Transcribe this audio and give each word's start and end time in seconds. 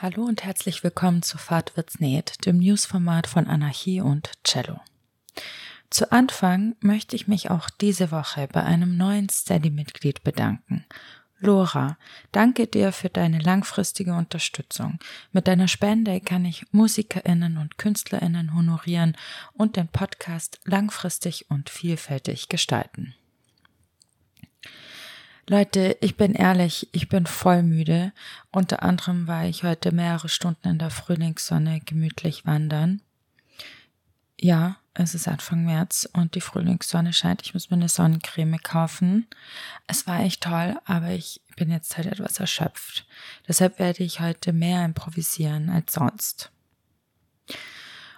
Hallo 0.00 0.22
und 0.22 0.44
herzlich 0.44 0.84
willkommen 0.84 1.22
zu 1.22 1.38
Fahrt 1.38 1.76
wird's 1.76 1.98
näht, 1.98 2.46
dem 2.46 2.58
Newsformat 2.58 3.26
von 3.26 3.48
Anarchie 3.48 4.00
und 4.00 4.30
Cello. 4.44 4.78
Zu 5.90 6.12
Anfang 6.12 6.76
möchte 6.78 7.16
ich 7.16 7.26
mich 7.26 7.50
auch 7.50 7.68
diese 7.68 8.12
Woche 8.12 8.46
bei 8.52 8.62
einem 8.62 8.96
neuen 8.96 9.28
Steady-Mitglied 9.28 10.22
bedanken. 10.22 10.86
Lora, 11.40 11.98
danke 12.30 12.68
dir 12.68 12.92
für 12.92 13.08
deine 13.08 13.40
langfristige 13.40 14.14
Unterstützung. 14.14 15.00
Mit 15.32 15.48
deiner 15.48 15.66
Spende 15.66 16.20
kann 16.20 16.44
ich 16.44 16.64
MusikerInnen 16.70 17.58
und 17.58 17.76
KünstlerInnen 17.76 18.54
honorieren 18.54 19.16
und 19.54 19.74
den 19.74 19.88
Podcast 19.88 20.60
langfristig 20.64 21.50
und 21.50 21.70
vielfältig 21.70 22.48
gestalten. 22.48 23.16
Leute, 25.50 25.96
ich 26.02 26.18
bin 26.18 26.34
ehrlich, 26.34 26.90
ich 26.92 27.08
bin 27.08 27.24
voll 27.24 27.62
müde. 27.62 28.12
Unter 28.50 28.82
anderem 28.82 29.26
war 29.26 29.46
ich 29.46 29.62
heute 29.62 29.92
mehrere 29.92 30.28
Stunden 30.28 30.68
in 30.68 30.78
der 30.78 30.90
Frühlingssonne 30.90 31.80
gemütlich 31.80 32.44
wandern. 32.44 33.00
Ja, 34.38 34.76
es 34.92 35.14
ist 35.14 35.26
Anfang 35.26 35.64
März 35.64 36.06
und 36.12 36.34
die 36.34 36.42
Frühlingssonne 36.42 37.14
scheint. 37.14 37.40
Ich 37.40 37.54
muss 37.54 37.70
mir 37.70 37.78
eine 37.78 37.88
Sonnencreme 37.88 38.58
kaufen. 38.58 39.26
Es 39.86 40.06
war 40.06 40.20
echt 40.20 40.42
toll, 40.42 40.78
aber 40.84 41.12
ich 41.12 41.40
bin 41.56 41.70
jetzt 41.70 41.96
halt 41.96 42.08
etwas 42.08 42.38
erschöpft. 42.38 43.06
Deshalb 43.48 43.78
werde 43.78 44.04
ich 44.04 44.20
heute 44.20 44.52
mehr 44.52 44.84
improvisieren 44.84 45.70
als 45.70 45.94
sonst. 45.94 46.50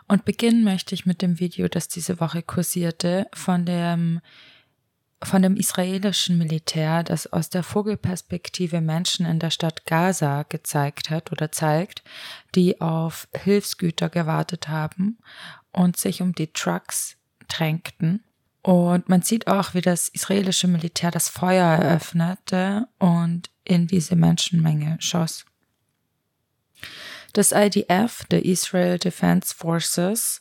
Und 0.08 0.24
beginnen 0.24 0.64
möchte 0.64 0.96
ich 0.96 1.06
mit 1.06 1.22
dem 1.22 1.38
Video, 1.38 1.68
das 1.68 1.86
diese 1.86 2.18
Woche 2.18 2.42
kursierte, 2.42 3.28
von 3.32 3.64
dem 3.64 4.20
von 5.22 5.42
dem 5.42 5.56
israelischen 5.56 6.38
Militär, 6.38 7.02
das 7.02 7.26
aus 7.26 7.50
der 7.50 7.62
Vogelperspektive 7.62 8.80
Menschen 8.80 9.26
in 9.26 9.38
der 9.38 9.50
Stadt 9.50 9.84
Gaza 9.84 10.44
gezeigt 10.44 11.10
hat 11.10 11.30
oder 11.30 11.52
zeigt, 11.52 12.02
die 12.54 12.80
auf 12.80 13.28
Hilfsgüter 13.34 14.08
gewartet 14.08 14.68
haben 14.68 15.18
und 15.72 15.96
sich 15.96 16.22
um 16.22 16.34
die 16.34 16.52
Trucks 16.52 17.16
drängten. 17.48 18.24
Und 18.62 19.08
man 19.08 19.22
sieht 19.22 19.46
auch, 19.46 19.74
wie 19.74 19.80
das 19.80 20.08
israelische 20.08 20.68
Militär 20.68 21.10
das 21.10 21.28
Feuer 21.28 21.66
eröffnete 21.66 22.88
und 22.98 23.50
in 23.64 23.86
diese 23.86 24.16
Menschenmenge 24.16 24.96
schoss. 25.00 25.44
Das 27.32 27.52
IDF, 27.52 28.24
der 28.24 28.44
Israel 28.44 28.98
Defense 28.98 29.54
Forces, 29.54 30.40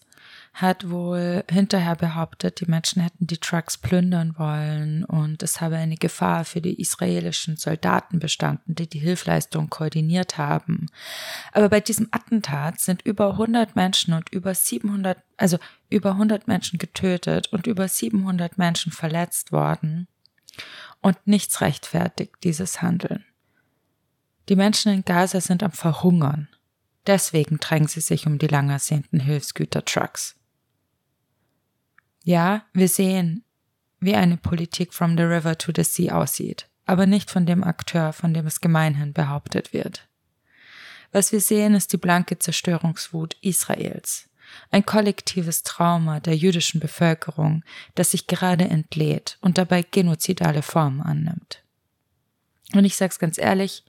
hat 0.54 0.90
wohl 0.90 1.44
hinterher 1.50 1.96
behauptet, 1.96 2.60
die 2.60 2.70
Menschen 2.70 3.02
hätten 3.02 3.28
die 3.28 3.38
Trucks 3.38 3.78
plündern 3.78 4.38
wollen 4.38 5.06
und 5.06 5.42
es 5.44 5.62
habe 5.62 5.78
eine 5.78 5.96
Gefahr 5.96 6.44
für 6.46 6.62
die 6.62 6.80
israelischen 6.80 7.56
Soldaten 7.56 8.20
bestanden, 8.20 8.76
die 8.76 8.90
die 8.90 9.00
Hilfleistung 9.00 9.70
koordiniert 9.70 10.38
haben. 10.38 10.88
Aber 11.54 11.70
bei 11.70 11.80
diesem 11.80 12.08
Attentat 12.12 12.80
sind 12.80 13.04
über 13.04 13.32
100 13.32 13.76
Menschen 13.76 14.14
und 14.14 14.30
über 14.34 14.54
700, 14.54 15.18
also 15.38 15.58
über 15.90 16.12
100 16.12 16.48
Menschen 16.48 16.80
getötet 16.80 17.48
und 17.54 17.68
über 17.68 17.88
700 17.88 18.58
Menschen 18.58 18.92
verletzt 18.92 19.52
worden. 19.52 20.08
Und 21.02 21.16
nichts 21.26 21.62
rechtfertigt 21.62 22.36
dieses 22.44 22.82
Handeln. 22.82 23.24
Die 24.50 24.56
Menschen 24.56 24.92
in 24.92 25.06
Gaza 25.06 25.40
sind 25.40 25.64
am 25.64 25.72
Verhungern. 25.72 26.50
Deswegen 27.08 27.60
drängen 27.60 27.88
sie 27.88 28.02
sich 28.02 28.28
um 28.28 28.40
die 28.40 28.48
lang 28.48 28.70
ersehnten 28.70 29.20
Hilfsgütertrucks. 29.20 30.39
Ja, 32.30 32.62
wir 32.74 32.90
sehen, 32.90 33.44
wie 34.00 34.14
eine 34.14 34.38
Politik 34.38 34.94
from 34.94 35.18
the 35.18 35.24
river 35.24 35.58
to 35.58 35.72
the 35.76 35.84
sea 35.84 36.12
aussieht, 36.12 36.70
aber 36.86 37.08
nicht 37.08 37.32
von 37.32 37.48
dem 37.48 37.64
Akteur, 37.64 38.14
von 38.14 38.36
dem 38.36 38.46
es 38.46 38.62
gemeinhin 38.62 39.14
behauptet 39.14 39.74
wird. 39.74 40.08
Was 41.12 41.32
wir 41.32 41.42
sehen, 41.42 41.74
ist 41.74 41.92
die 41.92 41.98
blanke 41.98 42.38
Zerstörungswut 42.38 43.36
Israels, 43.42 44.30
ein 44.70 44.86
kollektives 44.86 45.64
Trauma 45.64 46.20
der 46.20 46.38
jüdischen 46.38 46.80
Bevölkerung, 46.80 47.64
das 47.96 48.12
sich 48.12 48.28
gerade 48.28 48.66
entlädt 48.66 49.40
und 49.42 49.58
dabei 49.58 49.82
genozidale 49.82 50.62
Formen 50.62 51.02
annimmt. 51.02 51.64
Und 52.76 52.86
ich 52.86 52.96
sag's 52.96 53.18
ganz 53.18 53.40
ehrlich, 53.40 53.84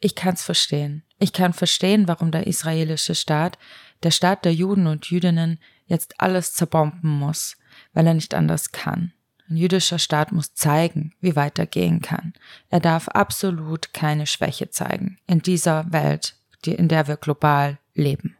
ich 0.00 0.16
kann's 0.16 0.42
verstehen. 0.42 1.04
Ich 1.20 1.32
kann 1.32 1.52
verstehen, 1.52 2.08
warum 2.08 2.32
der 2.32 2.48
israelische 2.48 3.14
Staat, 3.14 3.56
der 4.02 4.10
Staat 4.10 4.44
der 4.44 4.52
Juden 4.52 4.88
und 4.88 5.06
Jüdinnen, 5.06 5.60
jetzt 5.86 6.20
alles 6.20 6.54
zerbomben 6.54 7.10
muss, 7.10 7.56
weil 7.98 8.06
er 8.06 8.14
nicht 8.14 8.32
anders 8.32 8.70
kann. 8.70 9.12
Ein 9.50 9.56
jüdischer 9.56 9.98
Staat 9.98 10.30
muss 10.30 10.54
zeigen, 10.54 11.14
wie 11.20 11.34
weit 11.34 11.58
er 11.58 11.66
gehen 11.66 12.00
kann. 12.00 12.32
Er 12.70 12.78
darf 12.78 13.08
absolut 13.08 13.92
keine 13.92 14.28
Schwäche 14.28 14.70
zeigen 14.70 15.18
in 15.26 15.40
dieser 15.40 15.90
Welt, 15.90 16.36
in 16.64 16.86
der 16.86 17.08
wir 17.08 17.16
global 17.16 17.78
leben. 17.94 18.36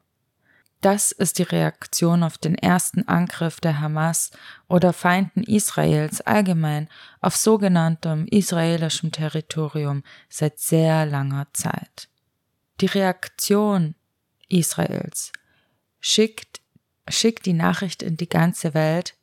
Das 0.80 1.10
ist 1.10 1.40
die 1.40 1.42
Reaktion 1.42 2.22
auf 2.22 2.38
den 2.38 2.54
ersten 2.54 3.08
Angriff 3.08 3.58
der 3.58 3.80
Hamas 3.80 4.30
oder 4.68 4.92
Feinden 4.92 5.42
Israels 5.42 6.20
allgemein 6.20 6.88
auf 7.20 7.34
sogenanntem 7.34 8.28
israelischem 8.28 9.10
Territorium 9.10 10.04
seit 10.28 10.60
sehr 10.60 11.04
langer 11.04 11.48
Zeit. 11.52 12.08
Die 12.80 12.86
Reaktion 12.86 13.96
Israels 14.48 15.32
schickt, 15.98 16.60
schickt 17.08 17.44
die 17.44 17.54
Nachricht 17.54 18.04
in 18.04 18.16
die 18.16 18.28
ganze 18.28 18.72
Welt, 18.72 19.17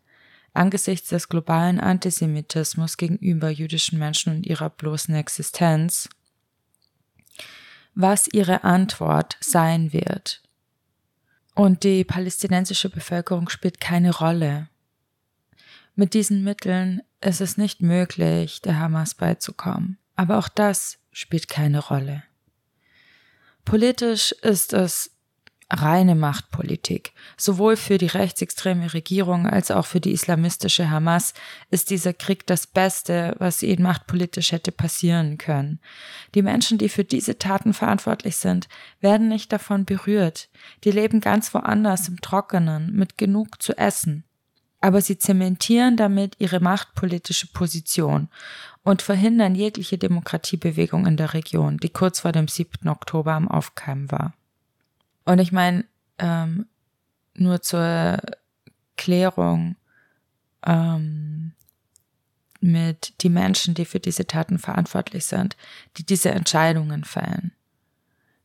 angesichts 0.56 1.10
des 1.10 1.30
globalen 1.30 1.80
Antisemitismus 1.80 2.98
gegenüber 2.98 3.50
jüdischen 3.50 4.00
Menschen 4.00 4.36
und 4.36 4.46
ihrer 4.46 4.70
bloßen 4.70 5.16
Existenz, 5.16 6.10
was 7.94 8.28
ihre 8.28 8.64
Antwort 8.64 9.38
sein 9.40 9.94
wird. 9.94 10.42
Und 11.54 11.84
die 11.84 12.04
palästinensische 12.04 12.90
Bevölkerung 12.90 13.50
spielt 13.50 13.80
keine 13.80 14.14
Rolle. 14.14 14.68
Mit 15.96 16.14
diesen 16.14 16.44
Mitteln 16.44 17.02
ist 17.22 17.40
es 17.40 17.58
nicht 17.58 17.82
möglich, 17.82 18.62
der 18.62 18.78
Hamas 18.78 19.16
beizukommen. 19.16 19.98
Aber 20.18 20.38
auch 20.38 20.50
das 20.50 20.98
spielt 21.12 21.48
keine 21.48 21.80
Rolle. 21.80 22.24
Politisch 23.64 24.32
ist 24.32 24.74
es 24.74 25.15
reine 25.70 26.14
Machtpolitik. 26.14 27.14
Sowohl 27.38 27.76
für 27.76 27.98
die 27.98 28.06
rechtsextreme 28.06 28.94
Regierung 28.94 29.48
als 29.48 29.72
auch 29.72 29.86
für 29.86 30.00
die 30.00 30.12
islamistische 30.12 30.90
Hamas 30.90 31.34
ist 31.72 31.90
dieser 31.90 32.14
Krieg 32.14 32.46
das 32.46 32.68
Beste, 32.68 33.36
was 33.40 33.64
ihnen 33.64 33.84
machtpolitisch 33.84 34.52
hätte 34.52 34.72
passieren 34.72 35.38
können. 35.38 35.80
Die 36.36 36.44
Menschen, 36.44 36.78
die 36.78 36.90
für 36.90 37.04
diese 37.04 37.40
Taten 37.40 37.74
verantwortlich 37.74 38.38
sind, 38.38 38.68
werden 39.02 39.28
nicht 39.28 39.52
davon 39.52 39.86
berührt. 39.86 40.50
Die 40.84 40.92
leben 40.92 41.20
ganz 41.20 41.54
woanders 41.54 42.08
im 42.08 42.22
Trockenen 42.22 42.94
mit 42.94 43.18
genug 43.18 43.62
zu 43.62 43.76
essen. 43.78 44.24
Aber 44.82 45.02
sie 45.02 45.18
zementieren 45.18 45.98
damit 45.98 46.36
ihre 46.38 46.60
machtpolitische 46.60 47.48
Position 47.48 48.30
und 48.84 49.02
verhindern 49.02 49.56
jegliche 49.56 49.98
Demokratiebewegung 49.98 51.08
in 51.08 51.18
der 51.18 51.34
Region, 51.34 51.78
die 51.78 51.90
kurz 51.90 52.20
vor 52.20 52.32
dem 52.32 52.48
7. 52.48 52.88
Oktober 52.88 53.34
am 53.34 53.48
Aufkeimen 53.48 54.12
war. 54.12 54.36
Und 55.26 55.40
ich 55.40 55.52
meine, 55.52 55.86
ähm, 56.20 56.68
nur 57.36 57.62
zur 57.62 58.18
Klärung, 58.96 59.76
ähm, 60.66 61.54
mit 62.66 63.14
die 63.22 63.30
Menschen, 63.30 63.76
die 63.76 63.86
für 63.86 64.00
diese 64.00 64.26
Taten 64.26 64.58
verantwortlich 64.58 65.26
sind, 65.26 65.56
die 65.98 66.06
diese 66.06 66.32
Entscheidungen 66.32 67.04
fällen. 67.04 67.52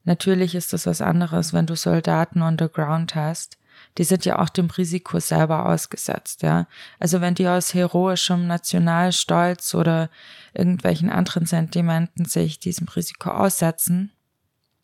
Natürlich 0.05 0.55
ist 0.55 0.73
das 0.73 0.87
was 0.87 1.01
anderes, 1.01 1.53
wenn 1.53 1.67
du 1.67 1.75
Soldaten 1.75 2.43
on 2.43 2.57
the 2.59 2.69
ground 2.69 3.15
hast. 3.15 3.57
Die 3.97 4.05
sind 4.05 4.27
ja 4.27 4.39
auch 4.39 4.51
dem 4.51 4.67
Risiko 4.67 5.21
selber 5.21 5.67
ausgesetzt, 5.67 6.43
ja. 6.43 6.67
Also 6.99 7.23
wenn 7.23 7.35
die 7.35 7.49
aus 7.49 7.73
heroischem 7.73 8.47
Nationalstolz 8.47 9.75
oder 9.75 10.11
irgendwelchen 10.53 11.09
anderen 11.09 11.47
Sentimenten 11.47 12.27
sich 12.27 12.59
diesem 12.59 12.89
Risiko 12.89 13.31
aussetzen, 13.31 14.13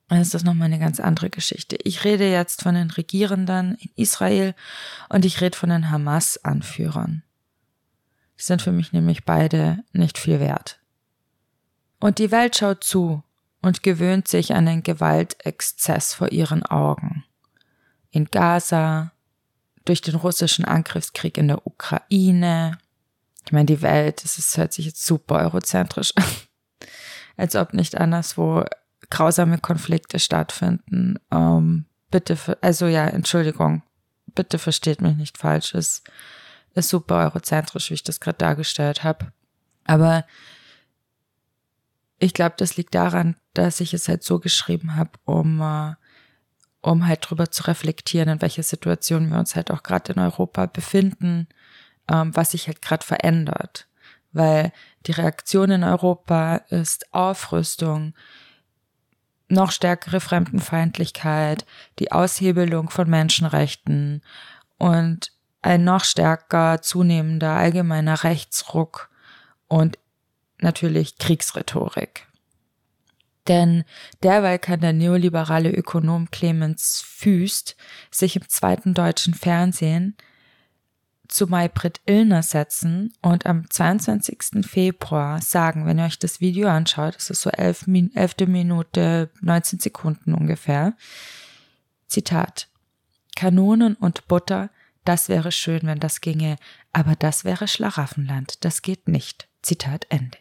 dann 0.09 0.21
ist 0.21 0.35
das 0.35 0.45
nochmal 0.45 0.67
eine 0.67 0.79
ganz 0.79 1.01
andere 1.01 1.31
Geschichte. 1.31 1.77
Ich 1.83 2.05
rede 2.05 2.31
jetzt 2.31 2.63
von 2.63 2.75
den 2.75 2.91
Regierenden 2.91 3.77
in 3.77 3.91
Israel 3.97 4.55
und 5.09 5.25
ich 5.25 5.41
rede 5.41 5.57
von 5.57 5.71
den 5.71 5.91
Hamas-Anführern. 5.91 7.23
Die 8.39 8.43
sind 8.43 8.63
für 8.63 8.73
mich 8.73 8.93
nämlich 8.93 9.25
beide 9.25 9.83
nicht 9.93 10.19
viel 10.19 10.39
wert. 10.39 10.79
Und 11.99 12.19
die 12.19 12.31
Welt 12.31 12.57
schaut 12.57 12.85
zu 12.85 13.23
und 13.63 13.83
gewöhnt 13.83 14.29
sich 14.29 14.55
an 14.55 14.67
den 14.67 14.83
Gewaltexzess 14.83 16.15
vor 16.15 16.31
ihren 16.31 16.63
Augen. 16.65 17.25
In 18.11 18.27
Gaza, 18.27 19.13
durch 19.87 20.03
den 20.03 20.17
russischen 20.17 20.65
Angriffskrieg 20.65 21.39
in 21.39 21.49
der 21.49 21.67
Ukraine. 21.67 22.79
Ich 23.45 23.53
meine, 23.53 23.67
die 23.67 23.83
Welt, 23.83 24.23
das 24.23 24.57
hört 24.57 24.73
sich 24.73 24.85
jetzt 24.85 25.05
super 25.07 25.37
eurozentrisch 25.37 26.13
an. 26.17 26.25
Als 27.37 27.57
ob 27.57 27.73
nicht 27.73 27.97
anderswo 27.97 28.65
grausame 29.11 29.59
Konflikte 29.59 30.19
stattfinden. 30.19 31.19
Ähm, 31.31 31.87
bitte, 32.11 32.37
also 32.61 32.87
ja, 32.87 33.07
Entschuldigung, 33.07 33.83
bitte 34.35 34.59
versteht 34.59 35.01
mich 35.01 35.17
nicht 35.17 35.39
falsch. 35.39 35.75
Es 35.75 36.03
ist, 36.75 36.91
super 36.91 37.17
eurozentrisch, 37.17 37.91
wie 37.91 37.95
ich 37.95 38.05
das 38.05 38.21
gerade 38.21 38.39
dargestellt 38.39 39.03
habe. 39.03 39.33
Aber 39.85 40.27
ich 42.19 42.35
glaube, 42.35 42.55
das 42.59 42.77
liegt 42.77 42.95
daran, 42.95 43.37
dass 43.55 43.81
ich 43.81 43.95
es 43.95 44.09
halt 44.09 44.23
so 44.23 44.39
geschrieben 44.39 44.97
habe, 44.97 45.11
um, 45.25 45.61
äh, 45.61 45.95
um 46.83 47.07
halt 47.07 47.29
drüber 47.29 47.51
zu 47.51 47.65
reflektieren, 47.65 48.29
in 48.29 48.43
welcher 48.43 48.63
Situation 48.63 49.31
wir 49.31 49.39
uns 49.39 49.57
halt 49.57 49.71
auch 49.71 49.83
gerade 49.83 50.13
in 50.13 50.19
Europa 50.19 50.67
befinden, 50.67 51.49
ähm, 52.11 52.35
was 52.37 52.53
sich 52.53 52.67
halt 52.67 52.83
gerade 52.83 53.05
verändert. 53.05 53.89
Weil 54.33 54.73
die 55.07 55.13
Reaktion 55.13 55.71
in 55.71 55.85
Europa 55.85 56.57
ist 56.69 57.13
Aufrüstung, 57.15 58.15
noch 59.49 59.71
stärkere 59.71 60.21
Fremdenfeindlichkeit, 60.21 61.65
die 61.99 62.13
Aushebelung 62.13 62.91
von 62.91 63.09
Menschenrechten 63.09 64.23
und 64.79 65.33
ein 65.63 65.85
noch 65.85 66.05
stärker 66.05 66.83
zunehmender 66.83 67.51
allgemeiner 67.51 68.25
Rechtsruck 68.25 69.11
und 69.69 69.99
natürlich 70.61 71.19
Kriegsrhetorik. 71.19 72.27
Denn 73.49 73.85
derweil 74.23 74.59
kann 74.59 74.81
der 74.81 74.93
neoliberale 74.93 75.71
Ökonom 75.71 76.31
Clemens 76.31 77.05
Füst 77.07 77.77
sich 78.11 78.37
im 78.37 78.49
zweiten 78.49 78.95
deutschen 78.95 79.35
Fernsehen 79.35 80.17
zu 81.29 81.47
Maybrit 81.47 82.01
Illner 82.07 82.43
setzen 82.43 83.13
und 83.23 83.47
am 83.47 83.69
22. 83.71 84.67
Februar 84.67 85.41
sagen, 85.41 85.87
wenn 85.87 85.99
ihr 85.99 86.07
euch 86.07 86.19
das 86.19 86.41
Video 86.41 86.69
anschaut, 86.69 87.17
das 87.17 87.31
ist 87.31 87.43
so 87.43 87.51
elf, 87.51 87.87
elfte 88.15 88.47
Minute, 88.47 89.31
19 89.41 89.79
Sekunden 89.79 90.35
ungefähr, 90.35 90.95
Zitat, 92.07 92.69
Kanonen 93.35 93.95
und 93.95 94.29
Butter, 94.29 94.71
das 95.05 95.29
wäre 95.29 95.53
schön, 95.53 95.83
wenn 95.85 96.01
das 96.01 96.21
ginge, 96.21 96.57
aber 96.93 97.15
das 97.15 97.45
wäre 97.45 97.69
Schlaraffenland, 97.69 98.65
das 98.65 98.83
geht 98.83 99.09
nicht. 99.09 99.49
Zitat 99.63 100.07
Ende. 100.11 100.39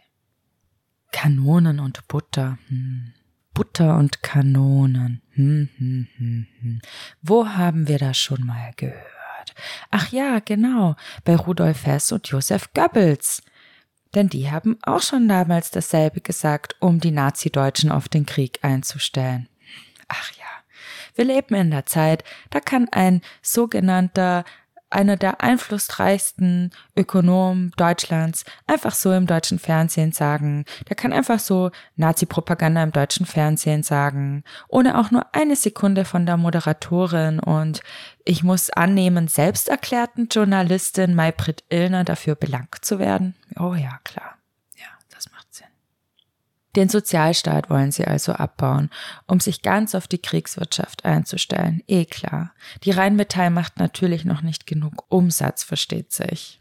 Kanonen 1.11 1.79
und 1.79 2.07
Butter. 2.07 2.57
Hm. 2.67 3.13
Butter 3.53 3.97
und 3.97 4.21
Kanonen. 4.21 5.21
Hm, 5.31 5.69
hm, 5.77 6.07
hm, 6.17 6.47
hm. 6.59 6.81
Wo 7.21 7.47
haben 7.47 7.87
wir 7.87 7.97
das 7.97 8.17
schon 8.17 8.45
mal 8.45 8.71
gehört? 8.75 9.14
Ach 9.91 10.11
ja, 10.11 10.39
genau, 10.39 10.95
bei 11.23 11.35
Rudolf 11.35 11.85
Hess 11.85 12.11
und 12.11 12.27
Josef 12.27 12.73
Goebbels. 12.73 13.41
Denn 14.13 14.29
die 14.29 14.49
haben 14.49 14.77
auch 14.81 15.01
schon 15.01 15.27
damals 15.27 15.71
dasselbe 15.71 16.21
gesagt, 16.21 16.75
um 16.79 16.99
die 16.99 17.11
Nazi-Deutschen 17.11 17.91
auf 17.91 18.07
den 18.07 18.25
Krieg 18.25 18.59
einzustellen. 18.61 19.49
Ach 20.07 20.31
ja, 20.33 20.45
wir 21.15 21.25
leben 21.25 21.55
in 21.55 21.71
der 21.71 21.85
Zeit, 21.85 22.23
da 22.49 22.59
kann 22.59 22.87
ein 22.91 23.21
sogenannter 23.41 24.45
einer 24.89 25.17
der 25.17 25.41
einflussreichsten 25.41 26.71
Ökonomen 26.95 27.71
Deutschlands 27.77 28.45
einfach 28.67 28.93
so 28.93 29.11
im 29.11 29.27
deutschen 29.27 29.59
Fernsehen 29.59 30.11
sagen. 30.11 30.65
Der 30.89 30.95
kann 30.95 31.13
einfach 31.13 31.39
so 31.39 31.71
Nazi-Propaganda 31.95 32.83
im 32.83 32.91
deutschen 32.91 33.25
Fernsehen 33.25 33.83
sagen, 33.83 34.43
ohne 34.67 34.97
auch 34.99 35.11
nur 35.11 35.25
eine 35.33 35.55
Sekunde 35.55 36.05
von 36.05 36.25
der 36.25 36.37
Moderatorin 36.37 37.39
und 37.39 37.81
ich 38.23 38.43
muss 38.43 38.69
annehmen, 38.69 39.27
selbsterklärten 39.27 40.27
Journalistin 40.31 41.15
Maybrit 41.15 41.63
Illner 41.69 42.03
dafür 42.03 42.35
belangt 42.35 42.83
zu 42.83 42.99
werden. 42.99 43.35
Oh 43.59 43.75
ja, 43.75 43.99
klar. 44.03 44.35
Den 46.75 46.89
Sozialstaat 46.89 47.69
wollen 47.69 47.91
sie 47.91 48.05
also 48.05 48.33
abbauen, 48.33 48.89
um 49.27 49.39
sich 49.39 49.61
ganz 49.61 49.95
auf 49.95 50.07
die 50.07 50.21
Kriegswirtschaft 50.21 51.05
einzustellen. 51.05 51.81
Eh 51.87 52.05
klar. 52.05 52.53
Die 52.83 52.91
Rheinmetall 52.91 53.49
macht 53.49 53.79
natürlich 53.79 54.25
noch 54.25 54.41
nicht 54.41 54.67
genug 54.67 55.05
Umsatz, 55.09 55.63
versteht 55.63 56.11
sich. 56.11 56.59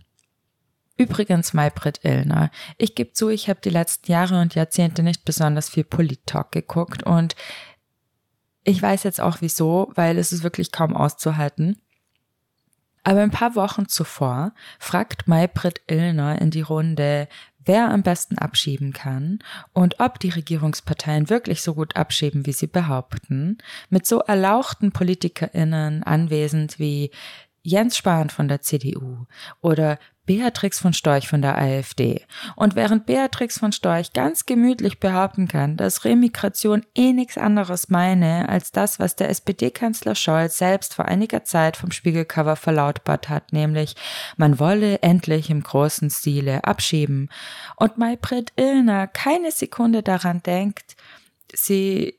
Übrigens, 0.96 1.52
Maybrit 1.52 2.04
Illner, 2.04 2.50
ich 2.78 2.94
gebe 2.94 3.12
zu, 3.12 3.28
ich 3.28 3.48
habe 3.48 3.60
die 3.60 3.70
letzten 3.70 4.12
Jahre 4.12 4.40
und 4.40 4.54
Jahrzehnte 4.54 5.02
nicht 5.02 5.24
besonders 5.24 5.68
viel 5.68 5.82
Polit-Talk 5.82 6.52
geguckt 6.52 7.02
und 7.02 7.34
ich 8.62 8.80
weiß 8.80 9.02
jetzt 9.02 9.20
auch 9.20 9.38
wieso, 9.40 9.90
weil 9.96 10.18
es 10.18 10.32
ist 10.32 10.44
wirklich 10.44 10.70
kaum 10.70 10.96
auszuhalten. 10.96 11.76
Aber 13.02 13.20
ein 13.20 13.30
paar 13.30 13.54
Wochen 13.54 13.86
zuvor 13.86 14.54
fragt 14.78 15.28
Maybrit 15.28 15.82
Illner 15.88 16.40
in 16.40 16.50
die 16.50 16.62
Runde, 16.62 17.28
wer 17.64 17.90
am 17.90 18.02
besten 18.02 18.38
abschieben 18.38 18.92
kann 18.92 19.38
und 19.72 20.00
ob 20.00 20.18
die 20.18 20.30
Regierungsparteien 20.30 21.30
wirklich 21.30 21.62
so 21.62 21.74
gut 21.74 21.96
abschieben, 21.96 22.46
wie 22.46 22.52
sie 22.52 22.66
behaupten, 22.66 23.58
mit 23.90 24.06
so 24.06 24.20
erlauchten 24.20 24.92
PolitikerInnen 24.92 26.02
anwesend 26.02 26.78
wie 26.78 27.10
Jens 27.62 27.96
Spahn 27.96 28.28
von 28.28 28.46
der 28.46 28.60
CDU 28.60 29.24
oder 29.62 29.98
Beatrix 30.26 30.80
von 30.80 30.92
Storch 30.92 31.28
von 31.28 31.42
der 31.42 31.58
AfD. 31.58 32.24
Und 32.56 32.76
während 32.76 33.06
Beatrix 33.06 33.58
von 33.58 33.72
Storch 33.72 34.12
ganz 34.12 34.46
gemütlich 34.46 35.00
behaupten 35.00 35.48
kann, 35.48 35.76
dass 35.76 36.04
Remigration 36.04 36.84
eh 36.94 37.12
nichts 37.12 37.36
anderes 37.36 37.88
meine 37.88 38.48
als 38.48 38.72
das, 38.72 38.98
was 38.98 39.16
der 39.16 39.28
SPD-Kanzler 39.28 40.14
Scholz 40.14 40.58
selbst 40.58 40.94
vor 40.94 41.04
einiger 41.04 41.44
Zeit 41.44 41.76
vom 41.76 41.90
Spiegelcover 41.90 42.56
verlautbart 42.56 43.28
hat, 43.28 43.52
nämlich 43.52 43.96
man 44.36 44.58
wolle 44.58 45.02
endlich 45.02 45.50
im 45.50 45.62
großen 45.62 46.10
Stile 46.10 46.64
abschieben. 46.64 47.28
Und 47.76 47.98
Maybrit 47.98 48.52
Illner 48.56 49.06
keine 49.06 49.50
Sekunde 49.50 50.02
daran 50.02 50.42
denkt, 50.42 50.96
sie 51.52 52.18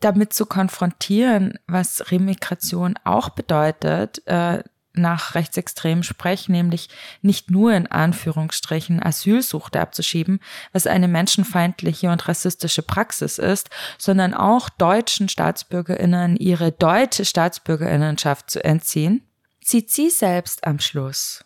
damit 0.00 0.32
zu 0.32 0.44
konfrontieren, 0.44 1.58
was 1.66 2.10
Remigration 2.10 2.94
auch 3.04 3.30
bedeutet, 3.30 4.26
äh, 4.26 4.62
nach 4.94 5.34
rechtsextremen 5.34 6.04
Sprech, 6.04 6.48
nämlich 6.48 6.88
nicht 7.22 7.50
nur 7.50 7.72
in 7.72 7.86
Anführungsstrichen 7.86 9.02
Asylsuchte 9.02 9.80
abzuschieben, 9.80 10.40
was 10.72 10.86
eine 10.86 11.08
menschenfeindliche 11.08 12.10
und 12.10 12.26
rassistische 12.28 12.82
Praxis 12.82 13.38
ist, 13.38 13.70
sondern 13.98 14.34
auch 14.34 14.68
deutschen 14.68 15.28
Staatsbürgerinnen 15.28 16.36
ihre 16.36 16.72
deutsche 16.72 17.24
Staatsbürgerinnenschaft 17.24 18.50
zu 18.50 18.64
entziehen, 18.64 19.22
zieht 19.62 19.90
sie 19.90 20.10
selbst 20.10 20.66
am 20.66 20.78
Schluss 20.78 21.44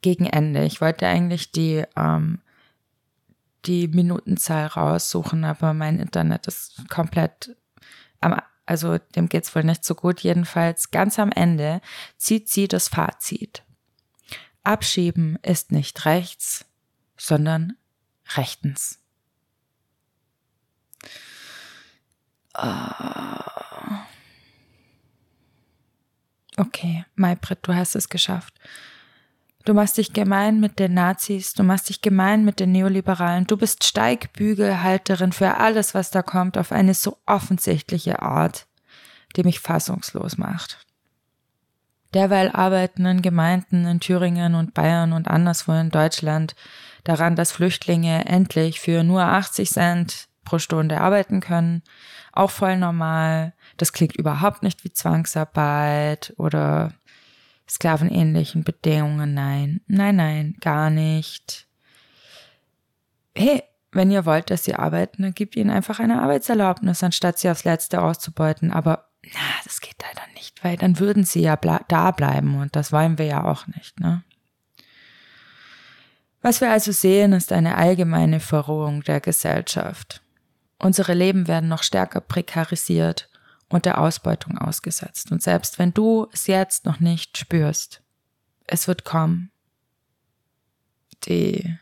gegen 0.00 0.26
Ende. 0.26 0.64
Ich 0.64 0.80
wollte 0.80 1.06
eigentlich 1.06 1.52
die 1.52 1.84
ähm, 1.96 2.40
die 3.66 3.88
Minutenzahl 3.88 4.66
raussuchen, 4.66 5.44
aber 5.44 5.72
mein 5.74 5.98
Internet 5.98 6.46
ist 6.46 6.88
komplett 6.90 7.56
am 8.20 8.38
also 8.66 8.98
dem 8.98 9.28
geht's 9.28 9.54
wohl 9.54 9.64
nicht 9.64 9.84
so 9.84 9.94
gut. 9.94 10.20
Jedenfalls 10.20 10.90
ganz 10.90 11.18
am 11.18 11.30
Ende 11.32 11.80
zieht 12.16 12.48
sie 12.48 12.68
das 12.68 12.88
Fazit. 12.88 13.62
Abschieben 14.62 15.38
ist 15.42 15.72
nicht 15.72 16.06
rechts, 16.06 16.64
sondern 17.16 17.74
rechtens. 18.36 18.98
Ah. 22.54 24.06
Okay, 26.56 27.04
Maybrit, 27.16 27.58
du 27.62 27.74
hast 27.74 27.96
es 27.96 28.08
geschafft. 28.08 28.54
Du 29.64 29.72
machst 29.72 29.96
dich 29.96 30.12
gemein 30.12 30.60
mit 30.60 30.78
den 30.78 30.92
Nazis, 30.92 31.54
du 31.54 31.62
machst 31.62 31.88
dich 31.88 32.02
gemein 32.02 32.44
mit 32.44 32.60
den 32.60 32.72
Neoliberalen, 32.72 33.46
du 33.46 33.56
bist 33.56 33.84
Steigbügelhalterin 33.84 35.32
für 35.32 35.56
alles, 35.56 35.94
was 35.94 36.10
da 36.10 36.20
kommt, 36.20 36.58
auf 36.58 36.70
eine 36.70 36.92
so 36.92 37.16
offensichtliche 37.24 38.20
Art, 38.20 38.66
die 39.36 39.42
mich 39.42 39.60
fassungslos 39.60 40.36
macht. 40.36 40.84
Derweil 42.12 42.50
arbeiten 42.50 43.06
in 43.06 43.22
Gemeinden 43.22 43.86
in 43.86 44.00
Thüringen 44.00 44.54
und 44.54 44.74
Bayern 44.74 45.14
und 45.14 45.28
anderswo 45.28 45.72
in 45.72 45.90
Deutschland 45.90 46.54
daran, 47.02 47.34
dass 47.34 47.52
Flüchtlinge 47.52 48.26
endlich 48.26 48.80
für 48.80 49.02
nur 49.02 49.22
80 49.22 49.70
Cent 49.70 50.28
pro 50.44 50.58
Stunde 50.58 51.00
arbeiten 51.00 51.40
können. 51.40 51.82
Auch 52.32 52.50
voll 52.50 52.76
normal. 52.76 53.54
Das 53.78 53.92
klingt 53.94 54.14
überhaupt 54.14 54.62
nicht 54.62 54.84
wie 54.84 54.92
Zwangsarbeit 54.92 56.34
oder 56.36 56.92
sklavenähnlichen 57.68 58.64
Bedingungen. 58.64 59.34
Nein, 59.34 59.80
nein, 59.86 60.16
nein, 60.16 60.56
gar 60.60 60.90
nicht. 60.90 61.66
Hey, 63.34 63.62
wenn 63.92 64.10
ihr 64.10 64.26
wollt, 64.26 64.50
dass 64.50 64.64
sie 64.64 64.74
arbeiten, 64.74 65.22
dann 65.22 65.34
gebt 65.34 65.56
ihnen 65.56 65.70
einfach 65.70 66.00
eine 66.00 66.20
Arbeitserlaubnis, 66.20 67.02
anstatt 67.02 67.38
sie 67.38 67.48
aufs 67.48 67.64
Letzte 67.64 68.02
auszubeuten. 68.02 68.72
Aber 68.72 69.08
na, 69.22 69.40
das 69.64 69.80
geht 69.80 69.96
leider 70.02 70.26
nicht, 70.34 70.62
weil 70.64 70.76
dann 70.76 70.98
würden 70.98 71.24
sie 71.24 71.42
ja 71.42 71.56
da 71.56 72.10
bleiben 72.10 72.60
und 72.60 72.76
das 72.76 72.92
wollen 72.92 73.18
wir 73.18 73.26
ja 73.26 73.44
auch 73.44 73.66
nicht, 73.68 74.00
ne? 74.00 74.22
Was 76.42 76.60
wir 76.60 76.70
also 76.70 76.92
sehen, 76.92 77.32
ist 77.32 77.52
eine 77.52 77.78
allgemeine 77.78 78.38
Verrohung 78.38 79.02
der 79.02 79.20
Gesellschaft. 79.20 80.20
Unsere 80.78 81.14
Leben 81.14 81.48
werden 81.48 81.70
noch 81.70 81.82
stärker 81.82 82.20
prekarisiert 82.20 83.30
und 83.68 83.86
der 83.86 83.98
Ausbeutung 83.98 84.58
ausgesetzt. 84.58 85.32
Und 85.32 85.42
selbst 85.42 85.78
wenn 85.78 85.92
du 85.92 86.28
es 86.32 86.46
jetzt 86.46 86.84
noch 86.84 87.00
nicht 87.00 87.38
spürst, 87.38 88.02
es 88.66 88.88
wird 88.88 89.04
kommen. 89.04 89.50
Die 91.24 91.78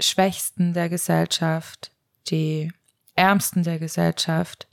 Schwächsten 0.00 0.72
der 0.74 0.88
Gesellschaft, 0.88 1.92
die 2.28 2.72
Ärmsten 3.14 3.62
der 3.62 3.78
Gesellschaft 3.78 4.68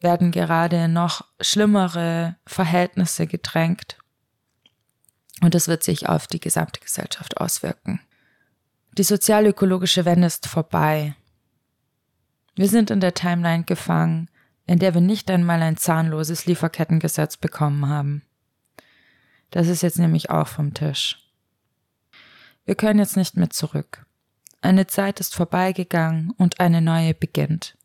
werden 0.00 0.32
gerade 0.32 0.88
noch 0.88 1.24
schlimmere 1.40 2.36
Verhältnisse 2.46 3.26
gedrängt. 3.26 3.98
Und 5.40 5.54
es 5.54 5.68
wird 5.68 5.82
sich 5.82 6.08
auf 6.08 6.26
die 6.26 6.40
gesamte 6.40 6.80
Gesellschaft 6.80 7.36
auswirken. 7.38 8.00
Die 8.92 9.04
sozialökologische 9.04 10.04
Wende 10.04 10.26
ist 10.26 10.46
vorbei. 10.46 11.14
Wir 12.54 12.68
sind 12.68 12.90
in 12.90 13.00
der 13.00 13.14
Timeline 13.14 13.64
gefangen, 13.64 14.28
in 14.66 14.78
der 14.78 14.94
wir 14.94 15.00
nicht 15.00 15.30
einmal 15.30 15.62
ein 15.62 15.76
zahnloses 15.76 16.46
Lieferkettengesetz 16.46 17.36
bekommen 17.36 17.88
haben. 17.88 18.22
Das 19.50 19.68
ist 19.68 19.82
jetzt 19.82 19.98
nämlich 19.98 20.30
auch 20.30 20.48
vom 20.48 20.74
Tisch. 20.74 21.18
Wir 22.64 22.74
können 22.74 23.00
jetzt 23.00 23.16
nicht 23.16 23.36
mehr 23.36 23.50
zurück. 23.50 24.06
Eine 24.60 24.86
Zeit 24.86 25.20
ist 25.20 25.34
vorbeigegangen 25.34 26.30
und 26.38 26.60
eine 26.60 26.80
neue 26.80 27.14
beginnt. 27.14 27.76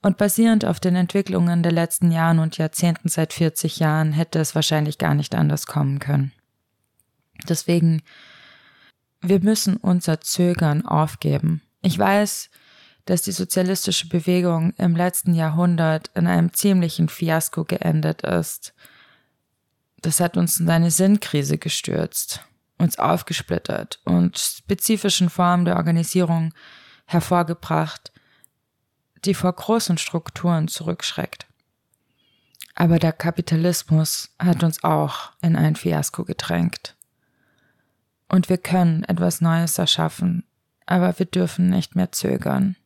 Und 0.00 0.16
basierend 0.16 0.64
auf 0.64 0.80
den 0.80 0.96
Entwicklungen 0.96 1.62
der 1.62 1.72
letzten 1.72 2.10
Jahren 2.10 2.38
und 2.38 2.56
Jahrzehnten 2.56 3.08
seit 3.08 3.32
40 3.32 3.78
Jahren 3.78 4.12
hätte 4.12 4.38
es 4.38 4.54
wahrscheinlich 4.54 4.98
gar 4.98 5.14
nicht 5.14 5.34
anders 5.34 5.66
kommen 5.66 5.98
können. 5.98 6.32
Deswegen, 7.48 8.02
wir 9.20 9.40
müssen 9.40 9.76
unser 9.76 10.20
Zögern 10.20 10.86
aufgeben. 10.86 11.62
Ich 11.82 11.98
weiß, 11.98 12.50
dass 13.08 13.22
die 13.22 13.32
sozialistische 13.32 14.06
Bewegung 14.06 14.74
im 14.76 14.94
letzten 14.94 15.32
Jahrhundert 15.32 16.10
in 16.14 16.26
einem 16.26 16.52
ziemlichen 16.52 17.08
Fiasko 17.08 17.64
geendet 17.64 18.20
ist. 18.20 18.74
Das 20.02 20.20
hat 20.20 20.36
uns 20.36 20.60
in 20.60 20.68
eine 20.68 20.90
Sinnkrise 20.90 21.56
gestürzt, 21.56 22.44
uns 22.76 22.98
aufgesplittert 22.98 23.98
und 24.04 24.36
spezifischen 24.38 25.30
Formen 25.30 25.64
der 25.64 25.76
Organisierung 25.76 26.52
hervorgebracht, 27.06 28.12
die 29.24 29.32
vor 29.32 29.54
großen 29.54 29.96
Strukturen 29.96 30.68
zurückschreckt. 30.68 31.46
Aber 32.74 32.98
der 32.98 33.14
Kapitalismus 33.14 34.34
hat 34.38 34.62
uns 34.62 34.84
auch 34.84 35.32
in 35.40 35.56
ein 35.56 35.76
Fiasko 35.76 36.24
gedrängt. 36.24 36.94
Und 38.28 38.50
wir 38.50 38.58
können 38.58 39.04
etwas 39.04 39.40
Neues 39.40 39.78
erschaffen, 39.78 40.44
aber 40.84 41.18
wir 41.18 41.24
dürfen 41.24 41.70
nicht 41.70 41.96
mehr 41.96 42.12
zögern. 42.12 42.76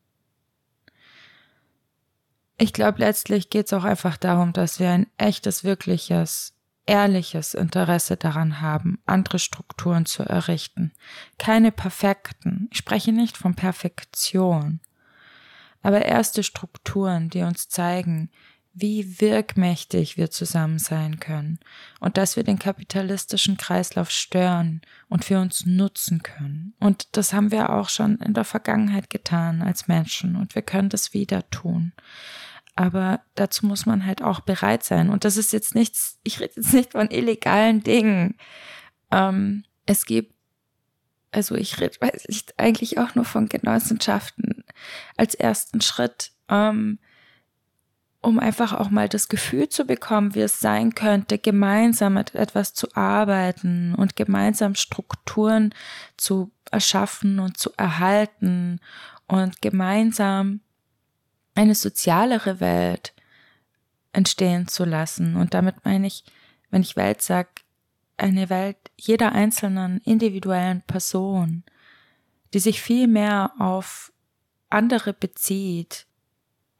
Ich 2.58 2.72
glaube, 2.72 2.98
letztlich 2.98 3.50
geht 3.50 3.66
es 3.66 3.72
auch 3.72 3.84
einfach 3.84 4.16
darum, 4.16 4.52
dass 4.52 4.78
wir 4.78 4.90
ein 4.90 5.06
echtes, 5.18 5.64
wirkliches, 5.64 6.54
ehrliches 6.86 7.54
Interesse 7.54 8.16
daran 8.16 8.60
haben, 8.60 9.00
andere 9.06 9.38
Strukturen 9.38 10.06
zu 10.06 10.22
errichten. 10.22 10.92
Keine 11.38 11.72
perfekten. 11.72 12.68
Ich 12.70 12.78
spreche 12.78 13.12
nicht 13.12 13.36
von 13.36 13.54
Perfektion, 13.54 14.80
aber 15.82 16.04
erste 16.04 16.42
Strukturen, 16.42 17.28
die 17.30 17.42
uns 17.42 17.68
zeigen, 17.68 18.30
wie 18.74 19.20
wirkmächtig 19.20 20.16
wir 20.16 20.30
zusammen 20.30 20.78
sein 20.78 21.20
können 21.20 21.58
und 22.00 22.16
dass 22.16 22.36
wir 22.36 22.42
den 22.42 22.58
kapitalistischen 22.58 23.58
Kreislauf 23.58 24.10
stören 24.10 24.80
und 25.08 25.24
für 25.24 25.40
uns 25.40 25.66
nutzen 25.66 26.22
können. 26.22 26.74
Und 26.80 27.16
das 27.16 27.32
haben 27.32 27.50
wir 27.50 27.70
auch 27.70 27.90
schon 27.90 28.16
in 28.18 28.32
der 28.32 28.44
Vergangenheit 28.44 29.10
getan 29.10 29.60
als 29.60 29.88
Menschen 29.88 30.36
und 30.36 30.54
wir 30.54 30.62
können 30.62 30.88
das 30.88 31.12
wieder 31.12 31.48
tun. 31.50 31.92
Aber 32.74 33.20
dazu 33.34 33.66
muss 33.66 33.84
man 33.84 34.06
halt 34.06 34.22
auch 34.22 34.40
bereit 34.40 34.82
sein. 34.82 35.10
Und 35.10 35.24
das 35.24 35.36
ist 35.36 35.52
jetzt 35.52 35.74
nichts, 35.74 36.18
ich 36.22 36.40
rede 36.40 36.54
jetzt 36.56 36.72
nicht 36.72 36.92
von 36.92 37.10
illegalen 37.10 37.82
Dingen. 37.82 38.38
Ähm, 39.10 39.64
es 39.84 40.06
gibt, 40.06 40.34
also 41.30 41.54
ich 41.54 41.80
rede 41.80 42.00
weiß 42.00 42.24
ich, 42.28 42.46
eigentlich 42.56 42.98
auch 42.98 43.14
nur 43.14 43.26
von 43.26 43.48
Genossenschaften 43.48 44.64
als 45.18 45.34
ersten 45.34 45.82
Schritt, 45.82 46.32
ähm, 46.48 46.98
um 48.22 48.38
einfach 48.38 48.72
auch 48.72 48.88
mal 48.88 49.08
das 49.08 49.28
Gefühl 49.28 49.68
zu 49.68 49.84
bekommen, 49.84 50.36
wie 50.36 50.40
es 50.40 50.60
sein 50.60 50.94
könnte, 50.94 51.38
gemeinsam 51.38 52.14
mit 52.14 52.36
etwas 52.36 52.72
zu 52.72 52.86
arbeiten 52.94 53.94
und 53.96 54.14
gemeinsam 54.14 54.76
Strukturen 54.76 55.74
zu 56.16 56.52
erschaffen 56.70 57.40
und 57.40 57.58
zu 57.58 57.72
erhalten 57.76 58.80
und 59.26 59.60
gemeinsam 59.60 60.60
eine 61.56 61.74
sozialere 61.74 62.60
Welt 62.60 63.12
entstehen 64.12 64.68
zu 64.68 64.84
lassen. 64.84 65.36
Und 65.36 65.52
damit 65.52 65.84
meine 65.84 66.06
ich, 66.06 66.24
wenn 66.70 66.82
ich 66.82 66.96
Welt 66.96 67.22
sage, 67.22 67.48
eine 68.16 68.48
Welt 68.50 68.76
jeder 68.96 69.32
einzelnen 69.32 70.00
individuellen 70.02 70.82
Person, 70.82 71.64
die 72.54 72.60
sich 72.60 72.80
viel 72.80 73.08
mehr 73.08 73.52
auf 73.58 74.12
andere 74.70 75.12
bezieht 75.12 76.06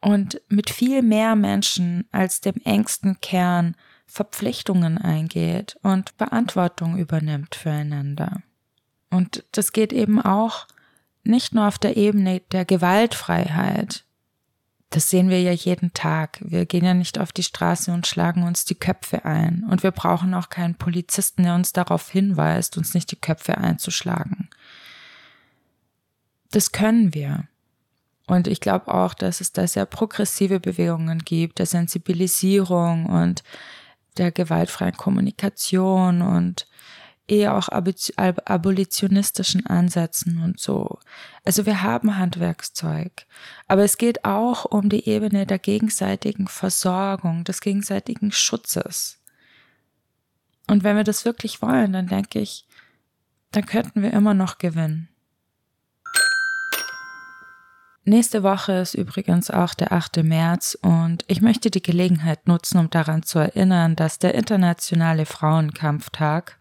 und 0.03 0.41
mit 0.49 0.69
viel 0.69 1.01
mehr 1.01 1.35
Menschen 1.35 2.05
als 2.11 2.41
dem 2.41 2.55
engsten 2.63 3.19
Kern 3.21 3.75
Verpflichtungen 4.05 4.97
eingeht 4.97 5.77
und 5.81 6.13
Verantwortung 6.17 6.97
übernimmt 6.97 7.55
füreinander. 7.55 8.41
Und 9.09 9.43
das 9.53 9.71
geht 9.71 9.93
eben 9.93 10.21
auch 10.21 10.67
nicht 11.23 11.53
nur 11.53 11.67
auf 11.67 11.79
der 11.79 11.97
Ebene 11.97 12.41
der 12.51 12.65
Gewaltfreiheit, 12.65 14.03
das 14.93 15.09
sehen 15.09 15.29
wir 15.29 15.41
ja 15.41 15.51
jeden 15.51 15.91
Tag. 15.93 16.37
Wir 16.41 16.67
gehen 16.67 16.85
ja 16.85 16.93
nicht 16.93 17.17
auf 17.17 17.31
die 17.31 17.41
Straße 17.41 17.91
und 17.91 18.05
schlagen 18.05 18.43
uns 18.43 18.63
die 18.63 18.75
Köpfe 18.75 19.25
ein. 19.25 19.65
Und 19.67 19.81
wir 19.81 19.89
brauchen 19.89 20.35
auch 20.35 20.49
keinen 20.49 20.75
Polizisten, 20.75 21.43
der 21.43 21.55
uns 21.55 21.73
darauf 21.73 22.11
hinweist, 22.11 22.77
uns 22.77 22.93
nicht 22.93 23.09
die 23.09 23.19
Köpfe 23.19 23.57
einzuschlagen. 23.57 24.49
Das 26.51 26.71
können 26.71 27.15
wir. 27.15 27.47
Und 28.27 28.47
ich 28.47 28.61
glaube 28.61 28.93
auch, 28.93 29.13
dass 29.13 29.41
es 29.41 29.51
da 29.51 29.67
sehr 29.67 29.85
progressive 29.85 30.59
Bewegungen 30.59 31.19
gibt, 31.19 31.59
der 31.59 31.65
Sensibilisierung 31.65 33.05
und 33.05 33.43
der 34.17 34.31
gewaltfreien 34.31 34.95
Kommunikation 34.95 36.21
und 36.21 36.67
eher 37.27 37.55
auch 37.55 37.69
abolitionistischen 37.69 39.65
Ansätzen 39.65 40.41
und 40.41 40.59
so. 40.59 40.99
Also 41.45 41.65
wir 41.65 41.81
haben 41.81 42.17
Handwerkszeug. 42.17 43.25
Aber 43.67 43.83
es 43.83 43.97
geht 43.97 44.25
auch 44.25 44.65
um 44.65 44.89
die 44.89 45.07
Ebene 45.07 45.45
der 45.45 45.59
gegenseitigen 45.59 46.47
Versorgung, 46.47 47.43
des 47.43 47.61
gegenseitigen 47.61 48.31
Schutzes. 48.31 49.19
Und 50.67 50.83
wenn 50.83 50.95
wir 50.95 51.03
das 51.03 51.25
wirklich 51.25 51.61
wollen, 51.61 51.93
dann 51.93 52.07
denke 52.07 52.39
ich, 52.39 52.65
dann 53.51 53.65
könnten 53.65 54.01
wir 54.01 54.11
immer 54.11 54.33
noch 54.33 54.57
gewinnen. 54.57 55.09
Nächste 58.05 58.43
Woche 58.43 58.73
ist 58.73 58.95
übrigens 58.95 59.49
auch 59.49 59.73
der 59.73 59.93
8. 59.93 60.23
März 60.23 60.77
und 60.81 61.23
ich 61.27 61.39
möchte 61.39 61.71
die 61.71 61.81
Gelegenheit 61.81 62.47
nutzen, 62.47 62.79
um 62.79 62.89
daran 62.89 63.23
zu 63.23 63.39
erinnern, 63.39 63.95
dass 63.95 64.19
der 64.19 64.35
Internationale 64.35 65.25
Frauenkampftag 65.25 66.59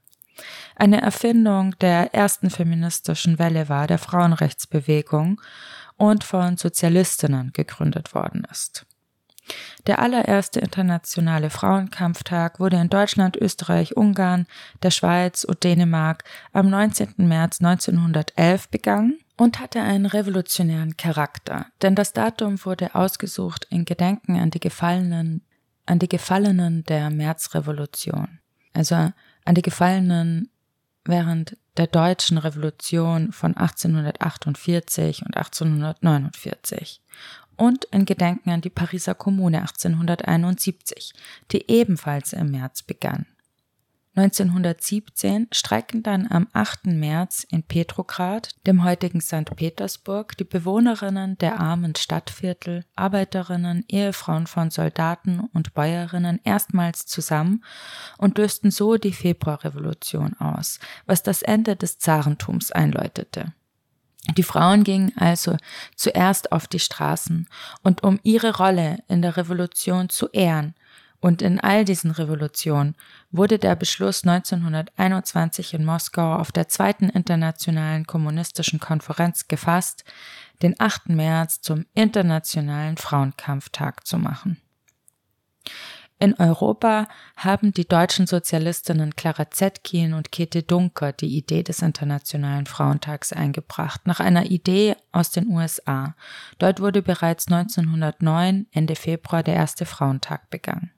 eine 0.76 1.02
Erfindung 1.02 1.76
der 1.80 2.14
ersten 2.14 2.48
feministischen 2.48 3.40
Welle 3.40 3.68
war, 3.68 3.88
der 3.88 3.98
Frauenrechtsbewegung 3.98 5.40
und 5.96 6.22
von 6.22 6.56
Sozialistinnen 6.56 7.52
gegründet 7.52 8.14
worden 8.14 8.46
ist. 8.48 8.86
Der 9.88 9.98
allererste 9.98 10.60
internationale 10.60 11.50
Frauenkampftag 11.50 12.60
wurde 12.60 12.76
in 12.76 12.88
Deutschland, 12.88 13.36
Österreich, 13.36 13.96
Ungarn, 13.96 14.46
der 14.84 14.92
Schweiz 14.92 15.42
und 15.42 15.64
Dänemark 15.64 16.22
am 16.52 16.70
19. 16.70 17.14
März 17.16 17.60
1911 17.60 18.68
begangen 18.68 19.18
und 19.36 19.60
hatte 19.60 19.80
einen 19.80 20.06
revolutionären 20.06 20.96
Charakter, 20.96 21.66
denn 21.80 21.94
das 21.94 22.12
Datum 22.12 22.64
wurde 22.64 22.94
ausgesucht 22.94 23.66
in 23.70 23.84
Gedenken 23.84 24.38
an 24.38 24.50
die 24.50 24.60
Gefallenen, 24.60 25.42
an 25.86 25.98
die 25.98 26.08
Gefallenen 26.08 26.84
der 26.84 27.10
Märzrevolution. 27.10 28.40
Also 28.74 28.94
an 29.44 29.54
die 29.54 29.62
Gefallenen 29.62 30.50
während 31.04 31.56
der 31.76 31.86
deutschen 31.86 32.38
Revolution 32.38 33.32
von 33.32 33.56
1848 33.56 35.24
und 35.26 35.36
1849 35.36 37.00
und 37.56 37.84
in 37.86 38.04
Gedenken 38.04 38.50
an 38.50 38.60
die 38.60 38.70
Pariser 38.70 39.14
Kommune 39.14 39.60
1871, 39.60 41.12
die 41.50 41.70
ebenfalls 41.70 42.32
im 42.32 42.50
März 42.50 42.82
begann. 42.82 43.26
1917 44.14 45.48
streiken 45.52 46.02
dann 46.02 46.30
am 46.30 46.46
8. 46.52 46.84
März 46.84 47.46
in 47.48 47.62
Petrograd, 47.62 48.50
dem 48.66 48.84
heutigen 48.84 49.22
St. 49.22 49.56
Petersburg, 49.56 50.36
die 50.36 50.44
Bewohnerinnen 50.44 51.38
der 51.38 51.58
armen 51.58 51.94
Stadtviertel, 51.94 52.84
Arbeiterinnen, 52.94 53.86
Ehefrauen 53.88 54.46
von 54.46 54.70
Soldaten 54.70 55.40
und 55.54 55.72
Bäuerinnen 55.72 56.40
erstmals 56.44 57.06
zusammen 57.06 57.64
und 58.18 58.36
lösten 58.36 58.70
so 58.70 58.98
die 58.98 59.14
Februarrevolution 59.14 60.34
aus, 60.34 60.78
was 61.06 61.22
das 61.22 61.40
Ende 61.40 61.74
des 61.74 61.98
Zarentums 61.98 62.70
einläutete. 62.70 63.54
Die 64.36 64.42
Frauen 64.42 64.84
gingen 64.84 65.16
also 65.16 65.56
zuerst 65.96 66.52
auf 66.52 66.66
die 66.68 66.78
Straßen 66.78 67.48
und 67.82 68.02
um 68.02 68.20
ihre 68.22 68.56
Rolle 68.56 68.98
in 69.08 69.22
der 69.22 69.38
Revolution 69.38 70.10
zu 70.10 70.28
ehren, 70.28 70.74
und 71.22 71.40
in 71.40 71.60
all 71.60 71.84
diesen 71.84 72.10
Revolutionen 72.10 72.96
wurde 73.30 73.60
der 73.60 73.76
Beschluss 73.76 74.26
1921 74.26 75.72
in 75.72 75.84
Moskau 75.84 76.34
auf 76.34 76.50
der 76.50 76.68
zweiten 76.68 77.08
internationalen 77.08 78.08
kommunistischen 78.08 78.80
Konferenz 78.80 79.46
gefasst, 79.46 80.04
den 80.62 80.74
8. 80.80 81.10
März 81.10 81.60
zum 81.60 81.86
internationalen 81.94 82.96
Frauenkampftag 82.96 84.04
zu 84.04 84.18
machen. 84.18 84.60
In 86.18 86.34
Europa 86.34 87.06
haben 87.36 87.72
die 87.72 87.86
deutschen 87.86 88.26
Sozialistinnen 88.26 89.14
Clara 89.14 89.48
Zetkin 89.48 90.14
und 90.14 90.32
Käthe 90.32 90.64
Dunker 90.64 91.12
die 91.12 91.36
Idee 91.36 91.62
des 91.62 91.82
Internationalen 91.82 92.66
Frauentags 92.66 93.32
eingebracht, 93.32 94.08
nach 94.08 94.18
einer 94.18 94.46
Idee 94.46 94.96
aus 95.12 95.30
den 95.30 95.46
USA. 95.48 96.16
Dort 96.58 96.80
wurde 96.80 97.00
bereits 97.00 97.46
1909, 97.46 98.66
Ende 98.72 98.96
Februar, 98.96 99.44
der 99.44 99.54
erste 99.54 99.86
Frauentag 99.86 100.50
begangen. 100.50 100.90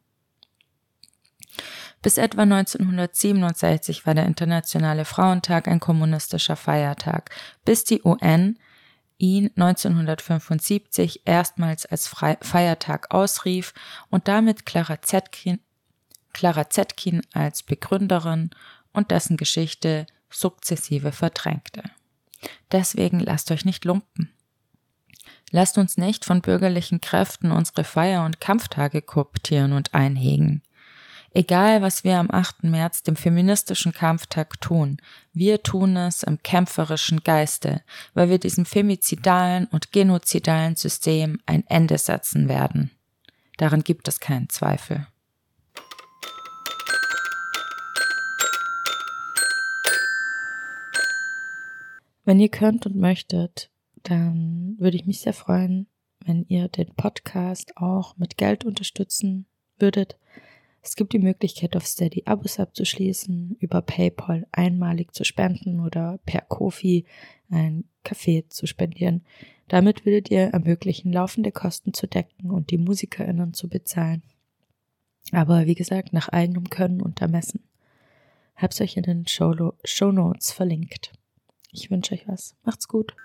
Bis 2.05 2.19
etwa 2.19 2.43
1967 2.43 4.05
war 4.05 4.15
der 4.15 4.27
Internationale 4.27 5.07
Frauentag 5.07 5.67
ein 5.67 5.81
kommunistischer 5.81 6.55
Feiertag, 6.55 7.31
bis 7.65 7.85
die 7.85 8.03
UN 8.05 8.59
ihn 9.17 9.51
1975 9.57 11.23
erstmals 11.25 11.87
als 11.87 12.07
Feiertag 12.07 13.15
ausrief 13.15 13.73
und 14.11 14.29
damit 14.29 14.67
Clara 14.67 15.01
Zetkin, 15.01 15.61
Clara 16.35 16.69
Zetkin 16.69 17.23
als 17.33 17.63
Begründerin 17.63 18.51
und 18.93 19.11
dessen 19.11 19.39
Geschichte 19.39 20.07
sukzessive 20.29 21.11
verdrängte. 21.11 21.85
Deswegen 22.71 23.19
lasst 23.19 23.51
euch 23.51 23.65
nicht 23.65 23.87
lumpen. 23.87 24.31
Lasst 25.53 25.79
uns 25.79 25.97
nicht 25.97 26.27
von 26.27 26.43
bürgerlichen 26.43 27.01
Kräften 27.01 27.51
unsere 27.51 27.83
Feier- 27.83 28.27
und 28.27 28.43
Kampftage 28.43 29.01
kooptieren 29.01 29.73
und 29.73 29.95
einhegen. 29.95 30.63
Egal, 31.37 31.83
was 31.83 32.05
wir 32.05 32.21
am 32.21 32.31
8. 32.31 32.63
März, 32.63 33.03
dem 33.03 33.17
feministischen 33.17 33.93
Kampftag, 33.93 34.61
tun, 34.61 34.99
wir 35.33 35.65
tun 35.65 35.97
es 35.97 36.23
im 36.23 36.41
kämpferischen 36.41 37.25
Geiste, 37.25 37.83
weil 38.15 38.31
wir 38.31 38.39
diesem 38.39 38.65
femizidalen 38.65 39.67
und 39.67 39.91
genozidalen 39.91 40.77
System 40.77 41.41
ein 41.45 41.65
Ende 41.67 41.99
setzen 41.99 42.49
werden. 42.49 42.93
Daran 43.57 43.83
gibt 43.83 44.07
es 44.07 44.21
keinen 44.21 44.49
Zweifel. 44.49 45.09
Wenn 52.25 52.39
ihr 52.39 52.49
könnt 52.49 52.87
und 52.87 52.95
möchtet, 52.95 53.71
dann 54.05 54.77
würde 54.79 54.97
ich 54.97 55.05
mich 55.05 55.21
sehr 55.21 55.35
freuen, 55.35 55.89
wenn 56.25 56.45
ihr 56.47 56.69
den 56.69 56.95
Podcast 56.95 57.77
auch 57.77 58.17
mit 58.19 58.37
Geld 58.37 58.65
unterstützen 58.65 59.47
würdet. 59.81 60.17
Es 60.85 60.97
gibt 60.97 61.15
die 61.15 61.19
Möglichkeit, 61.19 61.77
auf 61.77 61.87
Steady 61.87 62.25
Abos 62.27 62.61
abzuschließen, 62.61 63.57
über 63.59 63.81
PayPal 63.81 64.47
einmalig 64.53 65.15
zu 65.15 65.25
spenden 65.25 65.81
oder 65.81 66.19
per 66.27 66.43
Kofi 66.43 67.07
ein 67.49 67.85
Kaffee 68.05 68.45
zu 68.51 68.67
spendieren. 68.67 69.25
Damit 69.69 70.05
würdet 70.05 70.31
ihr 70.31 70.43
ermöglichen, 70.49 71.11
laufende 71.11 71.53
Kosten 71.53 71.95
zu 71.95 72.07
decken 72.07 72.51
und 72.51 72.71
die 72.71 72.77
MusikerInnen 72.77 73.55
zu 73.55 73.71
bezahlen. 73.71 74.23
Aber 75.33 75.65
wie 75.65 75.75
gesagt, 75.75 76.13
nach 76.13 76.29
eigenem 76.29 76.69
Können 76.69 77.01
und 77.01 77.23
Ermessen. 77.23 77.65
Hab's 78.55 78.79
euch 78.83 78.99
in 78.99 79.05
den 79.05 79.27
Show 79.27 80.13
Notes 80.13 80.53
verlinkt. 80.53 81.13
Ich 81.73 81.91
wünsche 81.91 82.13
euch 82.13 82.29
was. 82.29 82.57
Macht's 82.63 82.89
gut. 82.89 83.17